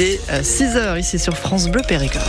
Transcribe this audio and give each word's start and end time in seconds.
Il 0.00 0.06
est 0.06 0.20
6h 0.30 0.76
euh, 0.76 0.98
ici 0.98 1.18
sur 1.18 1.36
France 1.36 1.68
Bleu 1.68 1.82
Périgord. 1.86 2.22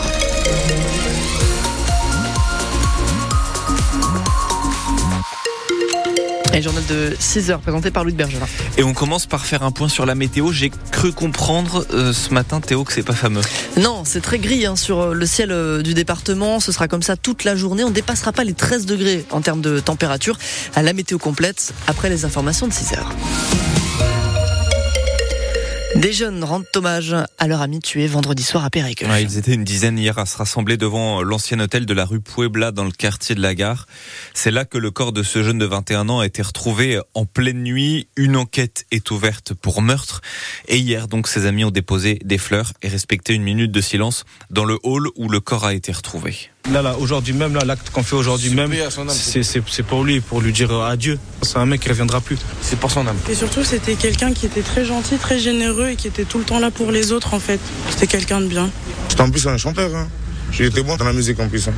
Et 6.54 6.62
journal 6.62 6.86
de 6.88 7.16
6 7.18 7.50
heures 7.50 7.62
présenté 7.62 7.90
par 7.90 8.04
Louis 8.04 8.12
Bergerin. 8.12 8.46
Et 8.78 8.84
on 8.84 8.94
commence 8.94 9.26
par 9.26 9.46
faire 9.46 9.64
un 9.64 9.72
point 9.72 9.88
sur 9.88 10.06
la 10.06 10.16
météo. 10.16 10.52
J'ai 10.52 10.70
cru 10.92 11.14
comprendre 11.14 11.86
euh, 11.94 12.12
ce 12.12 12.34
matin, 12.34 12.60
Théo, 12.60 12.84
que 12.84 12.92
c'est 12.92 13.04
pas 13.04 13.14
fameux. 13.14 13.40
Non, 13.78 14.04
c'est 14.04 14.20
très 14.20 14.40
gris 14.40 14.66
hein, 14.66 14.76
sur 14.76 15.00
euh, 15.00 15.14
le 15.14 15.26
ciel 15.26 15.54
euh, 15.54 15.82
du 15.82 15.94
département. 15.94 16.60
Ce 16.60 16.74
sera 16.74 16.90
comme 16.90 17.04
ça 17.04 17.16
toute 17.16 17.46
la 17.46 17.56
journée. 17.56 17.86
On 17.86 17.90
ne 17.90 17.94
dépassera 17.94 18.34
pas 18.34 18.44
les 18.44 18.54
13 18.54 18.86
degrés 18.86 19.24
en 19.32 19.40
termes 19.40 19.62
de 19.62 19.80
température. 19.80 20.38
À 20.76 20.82
la 20.82 20.92
météo 20.92 21.18
complète 21.20 21.72
après 21.88 22.10
les 22.10 22.26
informations 22.26 22.68
de 22.68 22.74
6 22.74 22.96
heures. 22.96 23.14
Des 26.02 26.14
jeunes 26.14 26.44
rendent 26.44 26.66
hommage 26.76 27.16
à 27.38 27.48
leur 27.48 27.62
ami 27.62 27.78
tué 27.78 28.08
vendredi 28.08 28.42
soir 28.42 28.66
à 28.66 28.72
Périgueux. 28.72 29.06
ils 29.22 29.38
étaient 29.38 29.54
une 29.54 29.64
dizaine 29.64 30.00
hier 30.00 30.18
à 30.18 30.26
se 30.26 30.36
rassembler 30.36 30.76
devant 30.76 31.22
l'ancien 31.22 31.60
hôtel 31.60 31.86
de 31.86 31.94
la 31.94 32.06
rue 32.06 32.20
Puebla 32.20 32.72
dans 32.72 32.86
le 32.86 32.92
quartier 32.92 33.36
de 33.36 33.40
la 33.40 33.54
gare. 33.54 33.86
C'est 34.34 34.50
là 34.50 34.66
que 34.66 34.80
le 34.80 34.90
corps 34.90 35.12
de 35.12 35.22
ce 35.22 35.44
jeune 35.44 35.60
de 35.60 35.66
21 35.66 36.10
ans 36.10 36.22
a 36.22 36.26
été 36.26 36.42
retrouvé 36.42 37.00
en 37.14 37.28
pleine 37.28 37.62
nuit. 37.62 38.08
Une 38.16 38.36
enquête 38.36 38.88
est 38.90 39.12
ouverte 39.12 39.54
pour 39.54 39.84
meurtre. 39.84 40.22
Et 40.68 40.80
hier, 40.80 41.08
donc, 41.08 41.28
ses 41.28 41.46
amis 41.46 41.66
ont 41.66 41.70
déposé 41.72 42.18
des 42.26 42.40
fleurs 42.40 42.74
et 42.82 42.88
respecté 42.88 43.36
une 43.36 43.44
minute 43.44 43.72
de 43.72 43.82
silence 43.82 44.26
dans 44.50 44.66
le 44.66 44.80
hall 44.82 45.08
où 45.16 45.30
le 45.30 45.40
corps 45.40 45.66
a 45.66 45.76
été 45.76 45.92
retrouvé. 45.92 46.50
Là, 46.70 46.82
là, 46.82 46.96
aujourd'hui 46.98 47.34
même, 47.34 47.54
là, 47.54 47.66
l'acte 47.66 47.90
qu'on 47.90 48.04
fait 48.04 48.16
aujourd'hui 48.16 48.52
même, 48.52 48.72
c'est 49.00 49.84
pour 49.84 50.04
lui, 50.04 50.20
pour 50.22 50.42
lui 50.42 50.54
dire 50.54 50.72
adieu. 50.82 51.18
C'est 51.42 51.58
un 51.58 51.66
mec 51.66 51.82
qui 51.82 51.90
reviendra 51.90 52.22
plus. 52.22 52.38
C'est 52.62 52.80
pour 52.80 52.92
son 52.92 53.08
âme. 53.08 53.18
Et 53.30 53.36
surtout, 53.36 53.64
c'était 53.64 53.96
quelqu'un 53.96 54.32
qui 54.32 54.46
était 54.46 54.62
très 54.62 54.86
gentil, 54.86 55.18
très 55.18 55.40
généreux 55.40 55.90
et 55.90 55.96
qui 55.96 56.08
était 56.08 56.24
tout 56.24 56.38
le 56.38 56.44
temps 56.44 56.60
là 56.60 56.70
pour 56.72 56.92
les 56.92 57.12
autres, 57.12 57.34
en 57.34 57.40
fait. 57.40 57.60
C'était 57.90 58.08
quelqu'un 58.08 58.42
de 58.42 58.48
bien. 58.48 58.70
C'était 59.10 59.22
en 59.22 59.32
plus 59.32 59.48
un 59.48 59.58
chanteur, 59.58 59.94
hein. 59.96 60.08
J'ai 60.52 60.66
été 60.66 60.84
bon 60.84 60.96
dans 60.98 61.06
la 61.06 61.14
musique 61.14 61.40
en 61.40 61.48
plus. 61.48 61.68
Hein. 61.68 61.74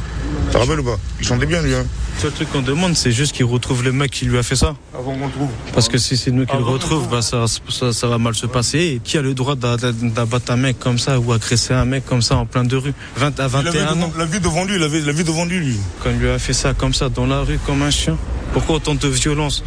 T'as 0.54 0.60
rappelles 0.60 0.82
ou 0.82 0.84
pas 0.84 1.00
Il 1.20 1.26
chantait 1.26 1.48
bien 1.48 1.64
lui. 1.64 1.74
Hein. 1.74 1.84
Le 2.16 2.22
seul 2.22 2.32
truc 2.32 2.52
qu'on 2.52 2.62
demande, 2.62 2.96
c'est 2.96 3.12
juste 3.12 3.32
qu'il 3.32 3.46
retrouve 3.46 3.84
le 3.84 3.92
mec 3.92 4.12
qui 4.12 4.26
lui 4.26 4.38
a 4.38 4.44
fait 4.44 4.56
ça. 4.56 4.76
Avant 4.94 5.16
qu'on 5.16 5.26
le 5.26 5.32
trouve. 5.32 5.50
Parce 5.74 5.90
que 5.90 5.98
si 5.98 6.16
c'est 6.16 6.30
nous 6.30 6.46
qui 6.46 6.56
le 6.56 6.64
retrouve, 6.64 7.10
bah, 7.10 7.24
ça, 7.24 7.46
ça, 7.48 8.08
va 8.08 8.20
mal 8.20 8.36
se 8.36 8.46
passer. 8.46 8.78
Et 8.78 9.02
qui 9.04 9.18
a 9.18 9.24
le 9.24 9.34
droit 9.34 9.56
d'abattre 9.56 10.52
un 10.52 10.58
mec 10.58 10.78
comme 10.78 11.00
ça 11.00 11.20
ou 11.20 11.34
agresser 11.34 11.74
un 11.74 11.86
mec 11.86 12.06
comme 12.06 12.22
ça 12.22 12.36
en 12.36 12.46
plein 12.46 12.64
de 12.64 12.76
rue? 12.76 12.94
20 13.16 13.40
à 13.40 13.48
21 13.48 14.00
ans. 14.00 14.14
La 14.16 14.26
vie 14.26 14.40
devant 14.40 14.64
lui, 14.64 14.78
la 14.78 14.88
vie, 14.88 15.02
la 15.02 15.12
vie 15.12 15.24
devant 15.24 15.46
lui, 15.46 15.58
lui. 15.58 15.78
Quand 16.04 16.12
il 16.12 16.20
lui 16.20 16.30
a 16.30 16.38
fait 16.38 16.54
ça 16.54 16.76
comme 16.76 16.94
ça 16.94 17.10
dans 17.10 17.26
la 17.26 17.42
rue 17.42 17.58
comme 17.66 17.82
un 17.82 17.90
chien. 17.90 18.16
Pourquoi 18.54 18.76
autant 18.76 18.94
de 18.94 19.08
violence 19.08 19.64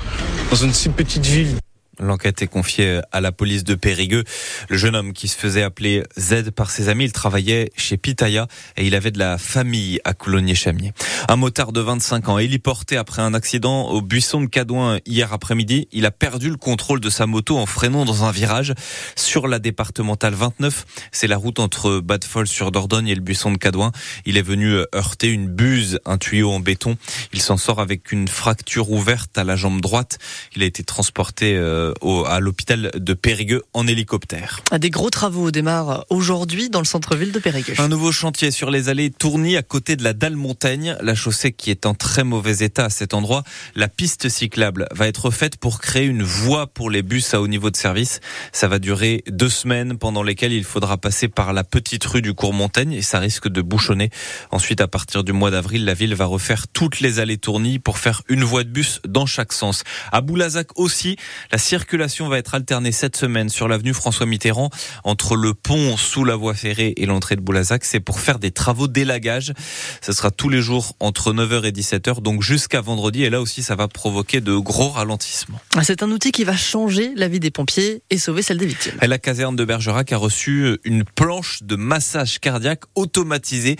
dans 0.50 0.56
une 0.56 0.72
si 0.72 0.88
petite 0.88 1.26
ville? 1.26 1.56
L'enquête 1.98 2.42
est 2.42 2.46
confiée 2.46 3.00
à 3.12 3.20
la 3.20 3.32
police 3.32 3.64
de 3.64 3.74
Périgueux. 3.74 4.24
Le 4.68 4.76
jeune 4.76 4.94
homme 4.94 5.12
qui 5.12 5.28
se 5.28 5.36
faisait 5.36 5.62
appeler 5.62 6.02
Z 6.18 6.50
par 6.54 6.70
ses 6.70 6.88
amis, 6.88 7.04
il 7.04 7.12
travaillait 7.12 7.70
chez 7.76 7.96
Pitaya 7.96 8.46
et 8.76 8.86
il 8.86 8.94
avait 8.94 9.10
de 9.10 9.18
la 9.18 9.38
famille 9.38 9.98
à 10.04 10.12
Coulommiers-Chamier. 10.12 10.92
Un 11.28 11.36
motard 11.36 11.72
de 11.72 11.80
25 11.80 12.28
ans, 12.28 12.38
héliporté 12.38 12.96
après 12.96 13.22
un 13.22 13.32
accident 13.32 13.88
au 13.88 14.02
buisson 14.02 14.40
de 14.42 14.46
Cadouin 14.46 14.98
hier 15.06 15.32
après-midi. 15.32 15.88
Il 15.92 16.04
a 16.04 16.10
perdu 16.10 16.50
le 16.50 16.56
contrôle 16.56 17.00
de 17.00 17.08
sa 17.08 17.26
moto 17.26 17.56
en 17.56 17.66
freinant 17.66 18.04
dans 18.04 18.24
un 18.24 18.30
virage 18.30 18.74
sur 19.14 19.48
la 19.48 19.58
départementale 19.58 20.34
29. 20.34 20.84
C'est 21.12 21.26
la 21.26 21.36
route 21.36 21.60
entre 21.60 22.00
Badefol 22.00 22.46
sur 22.46 22.72
Dordogne 22.72 23.08
et 23.08 23.14
le 23.14 23.22
buisson 23.22 23.50
de 23.52 23.58
Cadouin. 23.58 23.92
Il 24.26 24.36
est 24.36 24.42
venu 24.42 24.80
heurter 24.94 25.28
une 25.28 25.48
buse, 25.48 25.98
un 26.04 26.18
tuyau 26.18 26.50
en 26.50 26.60
béton. 26.60 26.96
Il 27.32 27.40
s'en 27.40 27.56
sort 27.56 27.80
avec 27.80 28.12
une 28.12 28.28
fracture 28.28 28.90
ouverte 28.90 29.38
à 29.38 29.44
la 29.44 29.56
jambe 29.56 29.80
droite. 29.80 30.18
Il 30.54 30.62
a 30.62 30.66
été 30.66 30.82
transporté 30.82 31.56
euh, 31.56 31.85
euh, 32.02 32.24
à 32.24 32.40
l'hôpital 32.40 32.90
de 32.94 33.14
Périgueux 33.14 33.62
en 33.72 33.86
hélicoptère. 33.86 34.62
Des 34.78 34.90
gros 34.90 35.10
travaux 35.10 35.50
démarrent 35.50 36.04
aujourd'hui 36.10 36.70
dans 36.70 36.80
le 36.80 36.84
centre-ville 36.84 37.32
de 37.32 37.38
Périgueux. 37.38 37.74
Un 37.78 37.88
nouveau 37.88 38.12
chantier 38.12 38.50
sur 38.50 38.70
les 38.70 38.88
allées 38.88 39.10
Tourny 39.10 39.56
à 39.56 39.62
côté 39.62 39.96
de 39.96 40.04
la 40.04 40.12
dalle 40.12 40.36
Montaigne, 40.36 40.96
la 41.00 41.14
chaussée 41.14 41.52
qui 41.52 41.70
est 41.70 41.86
en 41.86 41.94
très 41.94 42.24
mauvais 42.24 42.64
état 42.64 42.84
à 42.84 42.90
cet 42.90 43.14
endroit. 43.14 43.42
La 43.74 43.88
piste 43.88 44.28
cyclable 44.28 44.86
va 44.92 45.06
être 45.08 45.30
faite 45.30 45.56
pour 45.56 45.80
créer 45.80 46.06
une 46.06 46.22
voie 46.22 46.66
pour 46.66 46.90
les 46.90 47.02
bus 47.02 47.34
à 47.34 47.40
haut 47.40 47.48
niveau 47.48 47.70
de 47.70 47.76
service. 47.76 48.20
Ça 48.52 48.68
va 48.68 48.78
durer 48.78 49.22
deux 49.28 49.48
semaines 49.48 49.98
pendant 49.98 50.22
lesquelles 50.22 50.52
il 50.52 50.64
faudra 50.64 50.96
passer 50.96 51.28
par 51.28 51.52
la 51.52 51.64
petite 51.64 52.04
rue 52.04 52.22
du 52.22 52.34
cours 52.34 52.52
Montaigne 52.52 52.92
et 52.92 53.02
ça 53.02 53.18
risque 53.18 53.48
de 53.48 53.62
bouchonner. 53.62 54.10
Ensuite, 54.50 54.80
à 54.80 54.88
partir 54.88 55.24
du 55.24 55.32
mois 55.32 55.50
d'avril, 55.50 55.84
la 55.84 55.94
ville 55.94 56.14
va 56.14 56.26
refaire 56.26 56.68
toutes 56.68 57.00
les 57.00 57.18
allées 57.18 57.38
Tourny 57.38 57.78
pour 57.78 57.98
faire 57.98 58.22
une 58.28 58.44
voie 58.44 58.64
de 58.64 58.70
bus 58.70 59.00
dans 59.06 59.26
chaque 59.26 59.52
sens. 59.52 59.84
À 60.12 60.20
Boulazac 60.20 60.68
aussi, 60.78 61.16
la 61.52 61.58
circulation 61.76 62.26
va 62.26 62.38
être 62.38 62.54
alternée 62.54 62.90
cette 62.90 63.18
semaine 63.18 63.50
sur 63.50 63.68
l'avenue 63.68 63.92
François 63.92 64.24
Mitterrand 64.24 64.70
entre 65.04 65.36
le 65.36 65.52
pont 65.52 65.98
sous 65.98 66.24
la 66.24 66.34
voie 66.34 66.54
ferrée 66.54 66.94
et 66.96 67.04
l'entrée 67.04 67.36
de 67.36 67.42
Boulazac. 67.42 67.84
C'est 67.84 68.00
pour 68.00 68.18
faire 68.18 68.38
des 68.38 68.50
travaux 68.50 68.88
d'élagage. 68.88 69.52
Ce 70.00 70.14
sera 70.14 70.30
tous 70.30 70.48
les 70.48 70.62
jours 70.62 70.96
entre 71.00 71.34
9h 71.34 71.66
et 71.66 71.72
17h, 71.72 72.22
donc 72.22 72.42
jusqu'à 72.42 72.80
vendredi. 72.80 73.24
Et 73.24 73.28
là 73.28 73.42
aussi, 73.42 73.62
ça 73.62 73.74
va 73.74 73.88
provoquer 73.88 74.40
de 74.40 74.56
gros 74.56 74.88
ralentissements. 74.88 75.60
Ah, 75.76 75.84
c'est 75.84 76.02
un 76.02 76.10
outil 76.10 76.32
qui 76.32 76.44
va 76.44 76.56
changer 76.56 77.12
la 77.14 77.28
vie 77.28 77.40
des 77.40 77.50
pompiers 77.50 78.02
et 78.08 78.16
sauver 78.16 78.40
celle 78.40 78.56
des 78.56 78.64
victimes. 78.64 78.94
la 79.02 79.18
caserne 79.18 79.54
de 79.54 79.64
Bergerac 79.66 80.10
a 80.12 80.16
reçu 80.16 80.78
une 80.84 81.04
planche 81.04 81.62
de 81.62 81.76
massage 81.76 82.38
cardiaque 82.38 82.84
automatisée. 82.94 83.76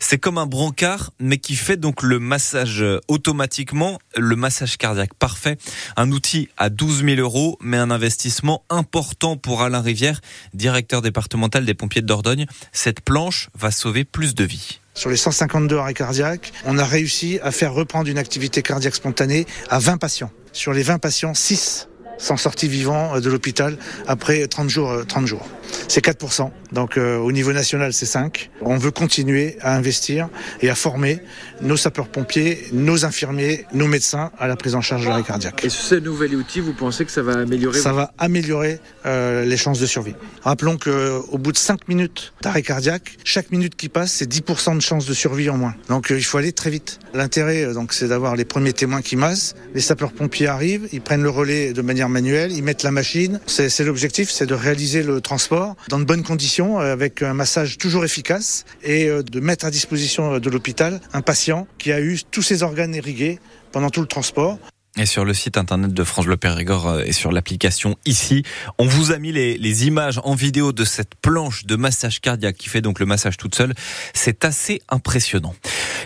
C'est 0.00 0.18
comme 0.18 0.36
un 0.36 0.46
brancard, 0.46 1.12
mais 1.18 1.38
qui 1.38 1.56
fait 1.56 1.78
donc 1.78 2.02
le 2.02 2.18
massage 2.18 2.84
automatiquement, 3.08 3.98
le 4.18 4.36
massage 4.36 4.76
cardiaque 4.76 5.14
parfait. 5.14 5.56
Un 5.96 6.12
outil 6.12 6.50
à 6.58 6.68
12 6.68 7.04
000 7.04 7.20
euros 7.20 7.37
mais 7.60 7.76
un 7.76 7.90
investissement 7.90 8.64
important 8.70 9.36
pour 9.36 9.62
Alain 9.62 9.80
Rivière, 9.80 10.20
directeur 10.54 11.02
départemental 11.02 11.64
des 11.64 11.74
pompiers 11.74 12.02
de 12.02 12.06
Dordogne. 12.06 12.46
Cette 12.72 13.00
planche 13.00 13.48
va 13.54 13.70
sauver 13.70 14.04
plus 14.04 14.34
de 14.34 14.44
vies. 14.44 14.80
Sur 14.94 15.10
les 15.10 15.16
152 15.16 15.76
arrêts 15.76 15.94
cardiaques, 15.94 16.52
on 16.64 16.78
a 16.78 16.84
réussi 16.84 17.38
à 17.42 17.50
faire 17.52 17.72
reprendre 17.72 18.08
une 18.08 18.18
activité 18.18 18.62
cardiaque 18.62 18.96
spontanée 18.96 19.46
à 19.70 19.78
20 19.78 19.98
patients. 19.98 20.30
Sur 20.52 20.72
les 20.72 20.82
20 20.82 20.98
patients, 20.98 21.34
6 21.34 21.88
sont 22.18 22.36
sortis 22.36 22.68
vivants 22.68 23.14
euh, 23.14 23.20
de 23.20 23.30
l'hôpital 23.30 23.78
après 24.06 24.46
30 24.46 24.68
jours. 24.68 25.06
30 25.06 25.22
euh, 25.22 25.26
jours. 25.26 25.46
C'est 25.88 26.04
4%. 26.04 26.50
Donc 26.72 26.96
euh, 26.96 27.16
au 27.18 27.32
niveau 27.32 27.52
national, 27.52 27.92
c'est 27.92 28.06
5. 28.06 28.50
On 28.60 28.76
veut 28.76 28.90
continuer 28.90 29.56
à 29.60 29.74
investir 29.74 30.28
et 30.60 30.70
à 30.70 30.74
former 30.74 31.20
nos 31.62 31.76
sapeurs-pompiers, 31.76 32.68
nos 32.72 33.04
infirmiers, 33.04 33.66
nos 33.72 33.86
médecins 33.86 34.30
à 34.38 34.46
la 34.46 34.56
prise 34.56 34.74
en 34.74 34.80
charge 34.80 35.02
de 35.04 35.08
l'arrêt 35.08 35.22
cardiaque. 35.22 35.64
Et 35.64 35.70
ce 35.70 35.94
nouvel 35.94 36.34
outil, 36.36 36.60
vous 36.60 36.74
pensez 36.74 37.04
que 37.04 37.10
ça 37.10 37.22
va 37.22 37.38
améliorer 37.38 37.78
Ça 37.78 37.92
va 37.92 38.12
améliorer 38.18 38.80
les 39.04 39.56
chances 39.56 39.80
de 39.80 39.86
survie. 39.86 40.14
Rappelons 40.42 40.76
qu'au 40.76 41.38
bout 41.38 41.52
de 41.52 41.56
5 41.56 41.88
minutes 41.88 42.34
d'arrêt 42.42 42.62
cardiaque, 42.62 43.16
chaque 43.24 43.50
minute 43.50 43.74
qui 43.76 43.88
passe, 43.88 44.12
c'est 44.12 44.30
10% 44.30 44.76
de 44.76 44.80
chances 44.80 45.06
de 45.06 45.14
survie 45.14 45.48
en 45.48 45.56
moins. 45.56 45.74
Donc 45.88 46.08
il 46.10 46.24
faut 46.24 46.38
aller 46.38 46.52
très 46.52 46.70
vite. 46.70 46.98
L'intérêt, 47.14 47.72
donc, 47.72 47.94
c'est 47.94 48.08
d'avoir 48.08 48.36
les 48.36 48.44
premiers 48.44 48.72
témoins 48.72 49.00
qui 49.00 49.16
massent. 49.16 49.54
Les 49.74 49.80
sapeurs-pompiers 49.80 50.46
arrivent, 50.46 50.88
ils 50.92 51.00
prennent 51.00 51.22
le 51.22 51.30
relais 51.30 51.72
de 51.72 51.82
manière 51.82 52.08
manuelle, 52.08 52.52
ils 52.52 52.62
mettent 52.62 52.82
la 52.82 52.90
machine. 52.90 53.40
C'est 53.46 53.80
l'objectif, 53.80 54.30
c'est 54.30 54.46
de 54.46 54.54
réaliser 54.54 55.02
le 55.02 55.20
transport 55.20 55.57
dans 55.88 55.98
de 55.98 56.04
bonnes 56.04 56.22
conditions, 56.22 56.80
euh, 56.80 56.92
avec 56.92 57.22
un 57.22 57.34
massage 57.34 57.78
toujours 57.78 58.04
efficace 58.04 58.64
et 58.82 59.08
euh, 59.08 59.22
de 59.22 59.40
mettre 59.40 59.64
à 59.64 59.70
disposition 59.70 60.34
euh, 60.34 60.40
de 60.40 60.50
l'hôpital 60.50 61.00
un 61.12 61.22
patient 61.22 61.66
qui 61.78 61.92
a 61.92 62.00
eu 62.00 62.18
tous 62.30 62.42
ses 62.42 62.62
organes 62.62 62.94
irrigués 62.94 63.38
pendant 63.72 63.90
tout 63.90 64.00
le 64.00 64.06
transport. 64.06 64.58
Et 65.00 65.06
sur 65.06 65.24
le 65.24 65.32
site 65.32 65.56
internet 65.56 65.94
de 65.94 66.02
France 66.02 66.26
Le 66.26 66.36
Périgord 66.36 67.02
et 67.02 67.12
sur 67.12 67.30
l'application 67.30 67.96
ici, 68.04 68.42
on 68.78 68.86
vous 68.86 69.12
a 69.12 69.18
mis 69.18 69.30
les, 69.30 69.56
les, 69.56 69.86
images 69.86 70.20
en 70.24 70.34
vidéo 70.34 70.72
de 70.72 70.84
cette 70.84 71.14
planche 71.14 71.66
de 71.66 71.76
massage 71.76 72.20
cardiaque 72.20 72.56
qui 72.56 72.68
fait 72.68 72.80
donc 72.80 72.98
le 72.98 73.06
massage 73.06 73.36
toute 73.36 73.54
seule. 73.54 73.74
C'est 74.12 74.44
assez 74.44 74.82
impressionnant. 74.88 75.54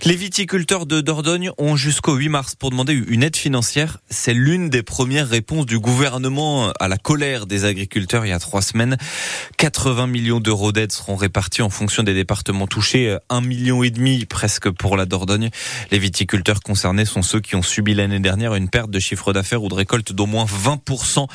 Les 0.04 0.14
viticulteurs 0.14 0.84
de 0.84 1.00
Dordogne 1.00 1.53
ont 1.56 1.75
jusqu'au 1.75 2.16
8 2.16 2.28
mars 2.28 2.54
pour 2.54 2.70
demander 2.70 2.92
une 2.92 3.22
aide 3.22 3.36
financière. 3.36 3.98
C'est 4.10 4.34
l'une 4.34 4.69
des 4.69 4.82
premières 4.82 5.28
réponses 5.28 5.64
du 5.64 5.78
gouvernement 5.78 6.72
à 6.78 6.88
la 6.88 6.98
colère 6.98 7.47
des 7.47 7.64
agriculteurs 7.64 8.26
il 8.26 8.28
y 8.28 8.32
a 8.32 8.38
trois 8.38 8.60
semaines. 8.60 8.98
80 9.56 10.06
millions 10.06 10.41
d'euros 10.41 10.72
d'aide 10.72 10.92
seront 10.92 11.16
répartis 11.16 11.62
en 11.62 11.70
fonction 11.70 12.03
des 12.03 12.15
départements 12.15 12.66
touchés. 12.66 13.16
Un 13.30 13.41
million 13.41 13.83
et 13.84 13.91
demi 13.91 14.27
presque 14.27 14.68
pour 14.71 14.98
la 14.98 15.06
Dordogne. 15.06 15.48
Les 15.91 15.98
viticulteurs 15.98 16.60
concernés 16.60 17.06
sont 17.06 17.22
ceux 17.22 17.41
qui 17.41 17.56
ont 17.56 17.62
subi 17.62 17.95
l'année 17.95 18.21
dernière 18.21 18.54
une 18.54 18.68
perte 18.68 18.82
de 18.89 18.99
chiffre 18.99 19.33
d'affaires 19.33 19.63
ou 19.63 19.69
de 19.69 19.75
récolte 19.75 20.13
d'au 20.13 20.27
moins 20.27 20.45
20%. 20.45 21.27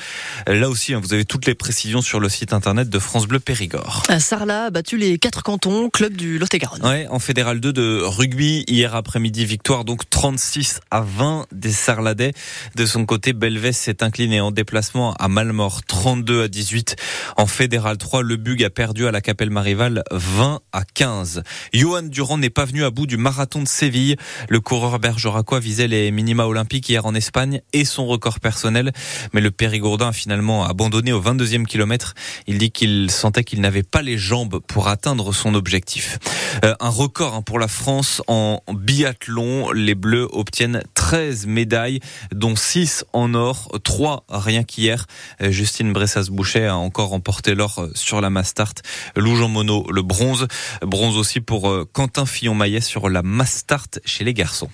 Là 0.47 0.69
aussi, 0.69 0.93
hein, 0.93 0.99
vous 1.01 1.13
avez 1.13 1.25
toutes 1.25 1.45
les 1.45 1.55
précisions 1.55 2.01
sur 2.01 2.19
le 2.19 2.29
site 2.29 2.53
internet 2.53 2.89
de 2.89 2.99
France 2.99 3.27
Bleu 3.27 3.39
Périgord. 3.39 4.03
Sarlat 4.19 4.65
a 4.65 4.69
battu 4.69 4.97
les 4.97 5.17
quatre 5.17 5.43
cantons, 5.43 5.89
club 5.89 6.15
du 6.15 6.37
Lot-et-Garonne. 6.37 6.85
Ouais, 6.85 7.07
en 7.09 7.19
fédéral 7.19 7.59
2 7.59 7.73
de 7.73 8.01
rugby 8.03 8.63
hier 8.67 8.95
après-midi. 8.95 9.45
Victoire 9.45 9.85
donc 9.85 10.09
36 10.09 10.79
à 10.91 11.01
20 11.01 11.45
des 11.51 11.71
Sarladais. 11.71 12.33
De 12.75 12.85
son 12.85 13.05
côté, 13.05 13.33
Belvès 13.33 13.73
s'est 13.73 14.03
incliné 14.03 14.41
en 14.41 14.51
déplacement 14.51 15.13
à 15.13 15.27
Malmort 15.27 15.83
32 15.83 16.43
à 16.43 16.47
18. 16.47 16.95
En 17.37 17.47
fédéral 17.47 17.97
3, 17.97 18.23
le 18.23 18.35
Bug 18.35 18.63
a 18.63 18.69
perdu 18.69 19.07
à 19.07 19.11
la 19.11 19.21
Capelle 19.21 19.49
Marival 19.49 20.03
20 20.11 20.59
à 20.71 20.83
15. 20.83 21.43
Johan 21.73 22.03
Durand 22.03 22.37
n'est 22.37 22.49
pas 22.49 22.65
venu 22.65 22.83
à 22.83 22.89
bout 22.89 23.07
du 23.07 23.17
marathon 23.17 23.61
de 23.61 23.67
Séville. 23.67 24.15
Le 24.49 24.59
coureur 24.59 24.99
bergeracois 24.99 25.59
visait 25.59 25.87
les 25.87 26.11
minima 26.11 26.45
olympiques 26.47 26.89
hier 26.89 27.05
en 27.05 27.13
Espagne 27.13 27.26
Et 27.73 27.85
son 27.85 28.07
record 28.07 28.39
personnel. 28.39 28.91
Mais 29.33 29.41
le 29.41 29.51
Périgourdin 29.51 30.09
a 30.09 30.11
finalement 30.11 30.65
abandonné 30.65 31.13
au 31.13 31.21
22e 31.21 31.65
kilomètre. 31.65 32.15
Il 32.47 32.57
dit 32.57 32.71
qu'il 32.71 33.11
sentait 33.11 33.43
qu'il 33.43 33.61
n'avait 33.61 33.83
pas 33.83 34.01
les 34.01 34.17
jambes 34.17 34.59
pour 34.67 34.87
atteindre 34.87 35.33
son 35.33 35.53
objectif. 35.53 36.19
Euh, 36.63 36.73
un 36.79 36.89
record 36.89 37.35
hein, 37.35 37.41
pour 37.41 37.59
la 37.59 37.67
France 37.67 38.21
en 38.27 38.61
biathlon. 38.71 39.71
Les 39.71 39.95
Bleus 39.95 40.27
obtiennent 40.31 40.83
13 40.95 41.47
médailles, 41.47 41.99
dont 42.31 42.55
6 42.55 43.05
en 43.13 43.33
or, 43.33 43.69
3 43.83 44.25
rien 44.29 44.63
qu'hier. 44.63 45.05
Euh, 45.41 45.51
Justine 45.51 45.93
Bressas-Boucher 45.93 46.67
a 46.67 46.77
encore 46.77 47.09
remporté 47.09 47.55
l'or 47.55 47.79
euh, 47.79 47.91
sur 47.93 48.21
la 48.21 48.29
Mastart. 48.29 48.73
Lou 49.15 49.35
Jean 49.35 49.49
Monod, 49.49 49.85
le 49.91 50.01
bronze. 50.01 50.47
Bronze 50.81 51.17
aussi 51.17 51.41
pour 51.41 51.73
Quentin 51.93 52.25
Fillon-Maillet 52.25 52.81
sur 52.81 53.09
la 53.09 53.21
Mastart 53.21 53.87
chez 54.05 54.23
les 54.23 54.33
garçons. 54.33 54.69